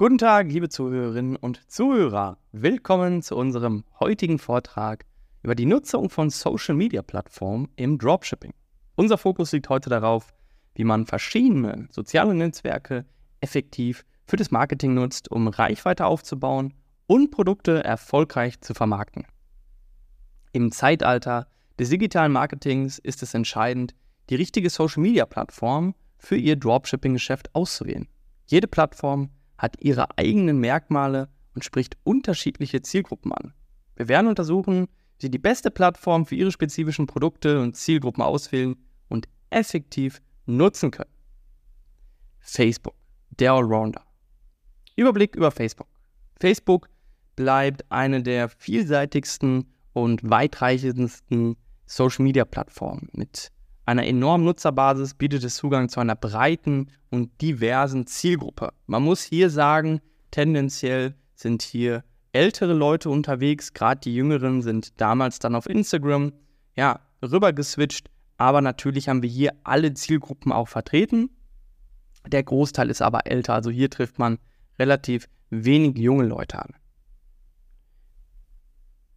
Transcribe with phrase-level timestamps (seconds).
[0.00, 2.38] Guten Tag, liebe Zuhörerinnen und Zuhörer.
[2.52, 5.04] Willkommen zu unserem heutigen Vortrag
[5.42, 8.54] über die Nutzung von Social Media Plattformen im Dropshipping.
[8.96, 10.32] Unser Fokus liegt heute darauf,
[10.74, 13.04] wie man verschiedene soziale Netzwerke
[13.42, 16.72] effektiv für das Marketing nutzt, um Reichweite aufzubauen
[17.06, 19.26] und Produkte erfolgreich zu vermarkten.
[20.52, 21.46] Im Zeitalter
[21.78, 23.94] des digitalen Marketings ist es entscheidend,
[24.30, 28.08] die richtige Social Media Plattform für Ihr Dropshipping-Geschäft auszuwählen.
[28.46, 29.28] Jede Plattform
[29.60, 33.52] hat ihre eigenen Merkmale und spricht unterschiedliche Zielgruppen an.
[33.94, 34.86] Wir werden untersuchen,
[35.18, 38.76] wie Sie die beste Plattform für Ihre spezifischen Produkte und Zielgruppen auswählen
[39.08, 41.10] und effektiv nutzen können.
[42.38, 42.94] Facebook,
[43.28, 44.02] der Allrounder.
[44.96, 45.88] Überblick über Facebook.
[46.40, 46.88] Facebook
[47.36, 53.52] bleibt eine der vielseitigsten und weitreichendsten Social-Media-Plattformen mit
[53.86, 58.72] einer enormen Nutzerbasis bietet es Zugang zu einer breiten und diversen Zielgruppe.
[58.86, 65.38] Man muss hier sagen, tendenziell sind hier ältere Leute unterwegs, gerade die Jüngeren sind damals
[65.38, 66.32] dann auf Instagram,
[66.76, 71.30] ja, rübergeswitcht, aber natürlich haben wir hier alle Zielgruppen auch vertreten.
[72.26, 74.38] Der Großteil ist aber älter, also hier trifft man
[74.78, 76.74] relativ wenig junge Leute an.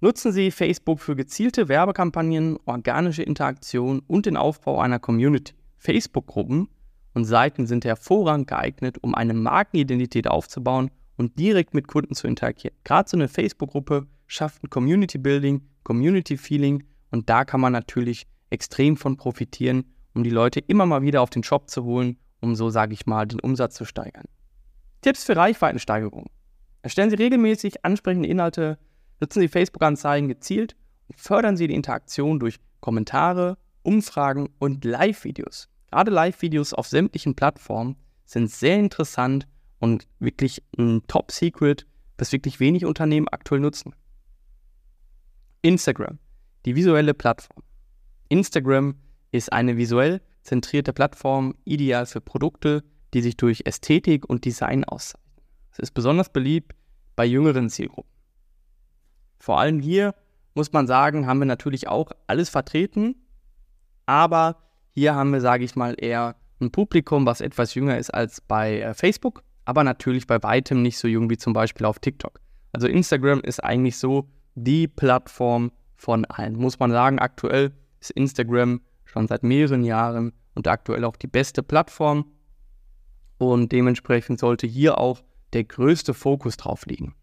[0.00, 5.54] Nutzen Sie Facebook für gezielte Werbekampagnen, organische Interaktion und den Aufbau einer Community.
[5.78, 6.68] Facebook-Gruppen
[7.14, 12.76] und Seiten sind hervorragend geeignet, um eine Markenidentität aufzubauen und direkt mit Kunden zu interagieren.
[12.84, 19.16] Gerade so eine Facebook-Gruppe schafft ein Community-Building, Community-Feeling und da kann man natürlich extrem von
[19.16, 22.94] profitieren, um die Leute immer mal wieder auf den Shop zu holen, um so, sage
[22.94, 24.26] ich mal, den Umsatz zu steigern.
[25.00, 26.26] Tipps für Reichweitensteigerung.
[26.82, 28.78] Erstellen Sie regelmäßig ansprechende Inhalte
[29.20, 30.76] Nutzen Sie Facebook-Anzeigen gezielt
[31.08, 35.68] und fördern Sie die Interaktion durch Kommentare, Umfragen und Live-Videos.
[35.90, 42.84] Gerade Live-Videos auf sämtlichen Plattformen sind sehr interessant und wirklich ein Top-Secret, das wirklich wenig
[42.84, 43.94] Unternehmen aktuell nutzen.
[45.62, 46.18] Instagram,
[46.64, 47.62] die visuelle Plattform.
[48.28, 48.96] Instagram
[49.32, 52.84] ist eine visuell zentrierte Plattform, ideal für Produkte,
[53.14, 55.26] die sich durch Ästhetik und Design auszeichnen.
[55.72, 56.74] Es ist besonders beliebt
[57.16, 58.17] bei jüngeren Zielgruppen.
[59.38, 60.14] Vor allem hier
[60.54, 63.14] muss man sagen, haben wir natürlich auch alles vertreten,
[64.06, 64.56] aber
[64.90, 68.80] hier haben wir, sage ich mal, eher ein Publikum, was etwas jünger ist als bei
[68.80, 72.40] äh, Facebook, aber natürlich bei weitem nicht so jung wie zum Beispiel auf TikTok.
[72.72, 76.56] Also Instagram ist eigentlich so die Plattform von allen.
[76.56, 81.62] Muss man sagen, aktuell ist Instagram schon seit mehreren Jahren und aktuell auch die beste
[81.62, 82.26] Plattform.
[83.38, 85.22] Und dementsprechend sollte hier auch
[85.52, 87.14] der größte Fokus drauf liegen.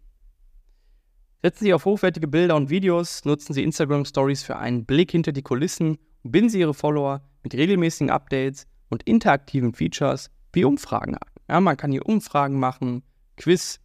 [1.46, 5.32] Setzen Sie auf hochwertige Bilder und Videos, nutzen Sie Instagram Stories für einen Blick hinter
[5.32, 11.14] die Kulissen und binden Sie Ihre Follower mit regelmäßigen Updates und interaktiven Features wie Umfragen
[11.14, 11.30] an.
[11.48, 13.04] Ja, man kann hier Umfragen machen,
[13.38, 13.80] Quiz,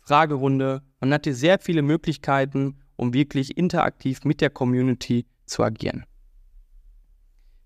[0.00, 0.82] Fragerunde.
[0.98, 6.04] Man hat hier sehr viele Möglichkeiten, um wirklich interaktiv mit der Community zu agieren.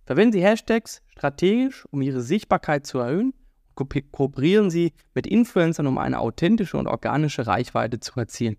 [0.05, 3.33] Verwenden Sie Hashtags strategisch, um Ihre Sichtbarkeit zu erhöhen.
[3.77, 8.59] Ko kooperieren Sie mit Influencern, um eine authentische und organische Reichweite zu erzielen.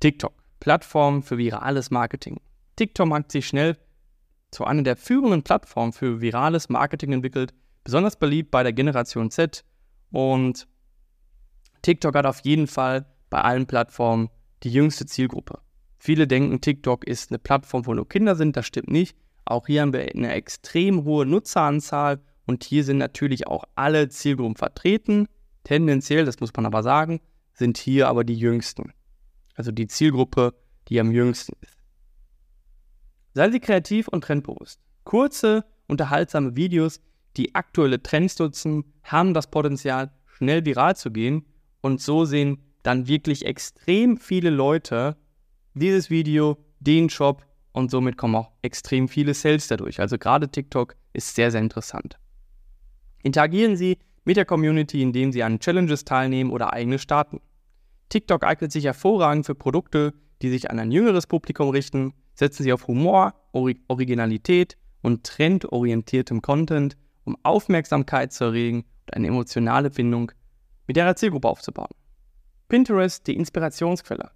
[0.00, 2.40] TikTok, Plattform für virales Marketing.
[2.76, 3.76] TikTok hat sich schnell
[4.52, 9.64] zu einer der führenden Plattformen für virales Marketing entwickelt, besonders beliebt bei der Generation Z.
[10.12, 10.68] Und
[11.82, 14.30] TikTok hat auf jeden Fall bei allen Plattformen
[14.62, 15.58] die jüngste Zielgruppe.
[15.98, 18.56] Viele denken, TikTok ist eine Plattform, wo nur Kinder sind.
[18.56, 19.16] Das stimmt nicht.
[19.44, 24.54] Auch hier haben wir eine extrem hohe Nutzeranzahl und hier sind natürlich auch alle Zielgruppen
[24.54, 25.26] vertreten.
[25.64, 27.20] Tendenziell, das muss man aber sagen,
[27.52, 28.92] sind hier aber die jüngsten
[29.58, 30.54] also die Zielgruppe,
[30.88, 31.76] die am jüngsten ist.
[33.34, 34.80] Seien Sie kreativ und trendbewusst.
[35.02, 37.00] Kurze, unterhaltsame Videos,
[37.36, 41.44] die aktuelle Trends nutzen, haben das Potenzial, schnell viral zu gehen
[41.80, 45.16] und so sehen dann wirklich extrem viele Leute
[45.74, 50.00] dieses Video, den Shop und somit kommen auch extrem viele Sales dadurch.
[50.00, 52.16] Also gerade TikTok ist sehr, sehr interessant.
[53.24, 57.40] Interagieren Sie mit der Community, indem Sie an Challenges teilnehmen oder eigene starten.
[58.08, 62.14] TikTok eignet sich hervorragend für Produkte, die sich an ein jüngeres Publikum richten.
[62.34, 69.26] Setzen Sie auf Humor, Ori Originalität und trendorientiertem Content, um Aufmerksamkeit zu erregen und eine
[69.26, 70.32] emotionale Bindung
[70.86, 71.90] mit Ihrer Zielgruppe aufzubauen.
[72.68, 74.30] Pinterest, die Inspirationsquelle.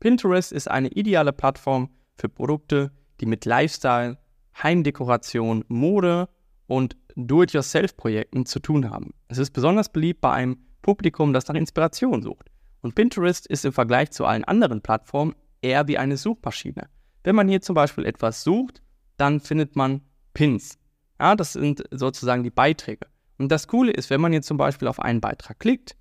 [0.00, 4.18] Pinterest ist eine ideale Plattform für Produkte, die mit Lifestyle,
[4.62, 6.28] Heimdekoration, Mode
[6.66, 9.14] und Do-it-yourself-Projekten zu tun haben.
[9.28, 12.52] Es ist besonders beliebt bei einem Publikum, das nach Inspiration sucht.
[12.82, 16.88] Und Pinterest ist im Vergleich zu allen anderen Plattformen eher wie eine Suchmaschine.
[17.24, 18.82] Wenn man hier zum Beispiel etwas sucht,
[19.16, 20.02] dann findet man
[20.34, 20.78] Pins.
[21.18, 23.06] Ja, das sind sozusagen die Beiträge.
[23.38, 25.96] Und das Coole ist, wenn man jetzt zum Beispiel auf einen Beitrag klickt,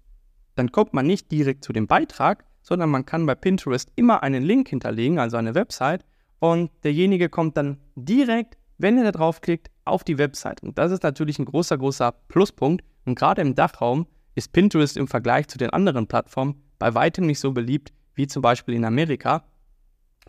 [0.56, 4.44] dann kommt man nicht direkt zu dem Beitrag, sondern man kann bei Pinterest immer einen
[4.44, 6.06] Link hinterlegen, also eine Website,
[6.44, 10.62] und derjenige kommt dann direkt, wenn er da draufklickt, auf die Website.
[10.62, 12.84] Und das ist natürlich ein großer, großer Pluspunkt.
[13.06, 17.40] Und gerade im Dachraum ist Pinterest im Vergleich zu den anderen Plattformen bei weitem nicht
[17.40, 19.44] so beliebt wie zum Beispiel in Amerika.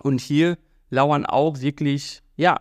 [0.02, 0.58] Und hier
[0.90, 2.58] lauern auch wirklich, ja,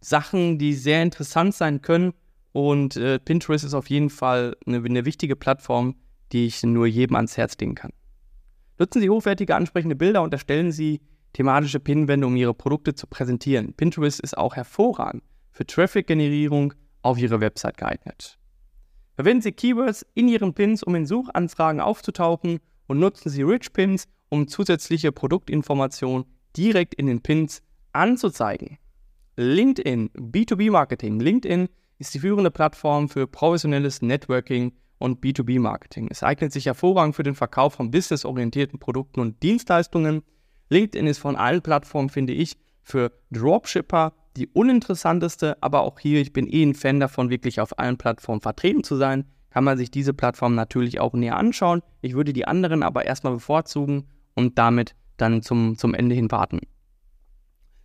[0.00, 2.12] Sachen, die sehr interessant sein können.
[2.52, 5.96] Und äh, Pinterest ist auf jeden Fall eine, eine wichtige Plattform,
[6.32, 7.92] die ich nur jedem ans Herz legen kann.
[8.78, 11.00] Nutzen Sie hochwertige, ansprechende Bilder und erstellen Sie
[11.32, 13.74] thematische Pinwände, um Ihre Produkte zu präsentieren.
[13.74, 18.38] Pinterest ist auch hervorragend für Traffic-Generierung auf Ihre Website geeignet.
[19.16, 24.08] Verwenden Sie Keywords in Ihren Pins, um in Suchanfragen aufzutauchen und nutzen Sie Rich Pins,
[24.28, 28.76] um zusätzliche Produktinformationen direkt in den Pins anzuzeigen.
[29.36, 31.18] LinkedIn, B2B-Marketing.
[31.18, 31.68] LinkedIn
[31.98, 36.08] ist die führende Plattform für professionelles Networking und B2B-Marketing.
[36.10, 40.24] Es eignet sich hervorragend für den Verkauf von businessorientierten Produkten und Dienstleistungen.
[40.68, 46.32] LinkedIn ist von allen Plattformen, finde ich, für Dropshipper die uninteressanteste, aber auch hier, ich
[46.32, 49.90] bin eh ein Fan davon, wirklich auf allen Plattformen vertreten zu sein, kann man sich
[49.90, 51.82] diese Plattform natürlich auch näher anschauen.
[52.02, 56.60] Ich würde die anderen aber erstmal bevorzugen und damit dann zum, zum Ende hin warten.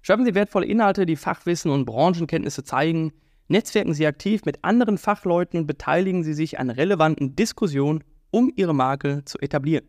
[0.01, 3.13] Schaffen Sie wertvolle Inhalte, die Fachwissen und Branchenkenntnisse zeigen.
[3.47, 8.73] Netzwerken Sie aktiv mit anderen Fachleuten und beteiligen Sie sich an relevanten Diskussionen, um Ihre
[8.73, 9.85] Marke zu etablieren.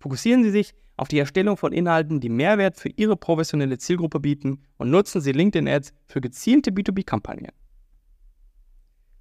[0.00, 4.62] Fokussieren Sie sich auf die Erstellung von Inhalten, die Mehrwert für Ihre professionelle Zielgruppe bieten
[4.76, 7.52] und nutzen Sie LinkedIn-Ads für gezielte B2B-Kampagnen.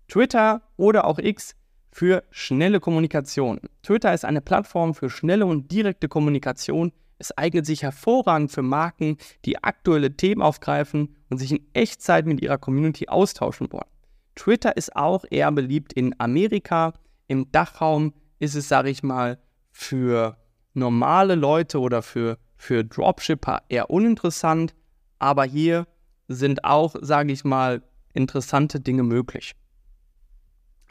[0.07, 1.56] Twitter oder auch X
[1.91, 3.59] für schnelle Kommunikation.
[3.83, 6.91] Twitter ist eine Plattform für schnelle und direkte Kommunikation.
[7.19, 12.41] Es eignet sich hervorragend für Marken, die aktuelle Themen aufgreifen und sich in Echtzeit mit
[12.41, 13.89] ihrer Community austauschen wollen.
[14.35, 16.94] Twitter ist auch eher beliebt in Amerika.
[17.27, 19.39] Im Dachraum ist es, sage ich mal,
[19.71, 20.38] für
[20.77, 24.74] normale Leute oder für, für Dropshipper eher uninteressant.
[25.19, 25.88] Aber hier
[26.27, 27.81] sind auch, sage ich mal,
[28.13, 29.56] interessante Dinge möglich.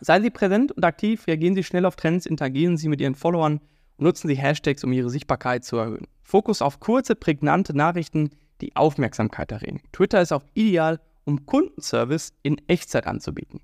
[0.01, 3.61] Seien Sie präsent und aktiv, reagieren Sie schnell auf Trends, interagieren Sie mit Ihren Followern
[3.97, 6.07] und nutzen Sie Hashtags, um Ihre Sichtbarkeit zu erhöhen.
[6.23, 8.31] Fokus auf kurze, prägnante Nachrichten,
[8.61, 9.81] die Aufmerksamkeit erregen.
[9.93, 13.61] Twitter ist auch ideal, um Kundenservice in Echtzeit anzubieten.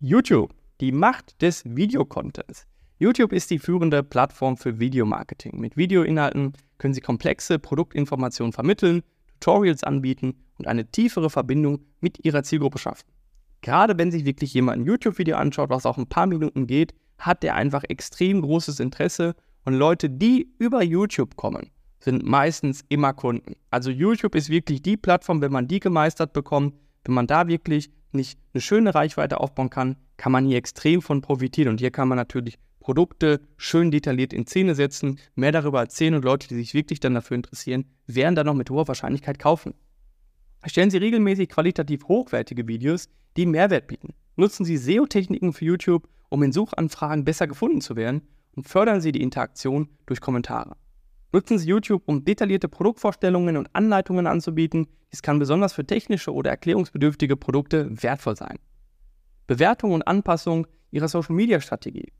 [0.00, 2.66] YouTube, die Macht des Videocontents.
[2.98, 5.58] YouTube ist die führende Plattform für Videomarketing.
[5.58, 9.02] Mit Videoinhalten können Sie komplexe Produktinformationen vermitteln,
[9.40, 13.08] Tutorials anbieten und eine tiefere Verbindung mit Ihrer Zielgruppe schaffen.
[13.62, 17.42] Gerade wenn sich wirklich jemand ein YouTube-Video anschaut, was auch ein paar Minuten geht, hat
[17.42, 23.54] der einfach extrem großes Interesse und Leute, die über YouTube kommen, sind meistens immer Kunden.
[23.70, 26.74] Also YouTube ist wirklich die Plattform, wenn man die gemeistert bekommt,
[27.04, 31.22] wenn man da wirklich nicht eine schöne Reichweite aufbauen kann, kann man hier extrem von
[31.22, 31.70] profitieren.
[31.70, 36.22] Und hier kann man natürlich Produkte schön detailliert in Szene setzen, mehr darüber erzählen und
[36.22, 39.72] Leute, die sich wirklich dann dafür interessieren, werden dann noch mit hoher Wahrscheinlichkeit kaufen.
[40.60, 43.08] Erstellen Sie regelmäßig qualitativ hochwertige Videos,
[43.38, 44.12] die Mehrwert bieten.
[44.36, 48.20] Nutzen Sie SEO-Techniken für YouTube, um in Suchanfragen besser gefunden zu werden
[48.54, 50.76] und fördern Sie die Interaktion durch Kommentare.
[51.32, 54.88] Nutzen Sie YouTube, um detaillierte Produktvorstellungen und Anleitungen anzubieten.
[55.10, 58.58] Dies kann besonders für technische oder erklärungsbedürftige Produkte wertvoll sein.
[59.46, 62.12] Bewertung und Anpassung Ihrer Social-Media-Strategie.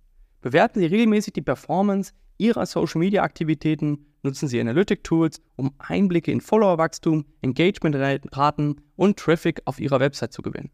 [0.45, 8.77] Bewerten Sie regelmäßig die Performance Ihrer Social-Media-Aktivitäten, nutzen Sie Analytic-Tools, um Einblicke in Followerwachstum, Engagement-Raten
[8.95, 10.71] und Traffic auf Ihrer Website zu gewinnen.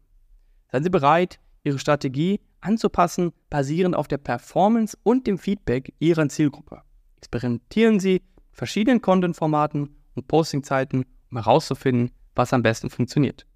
[0.73, 6.81] Seien Sie bereit, Ihre Strategie anzupassen, basierend auf der Performance und dem Feedback Ihrer Zielgruppe.
[7.15, 13.47] Experimentieren Sie mit verschiedenen Content-Formaten und Posting-Zeiten, um herauszufinden, was am besten funktioniert.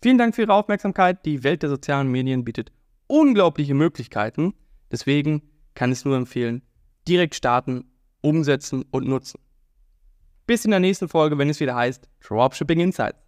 [0.00, 1.26] Vielen Dank für Ihre Aufmerksamkeit.
[1.26, 2.72] Die Welt der sozialen Medien bietet
[3.06, 4.54] unglaubliche Möglichkeiten.
[4.90, 5.42] Deswegen
[5.74, 6.62] kann ich es nur empfehlen,
[7.06, 7.84] direkt starten,
[8.20, 9.40] umsetzen und nutzen.
[10.46, 13.18] Bis in der nächsten Folge, wenn es wieder heißt Dropshipping Insights.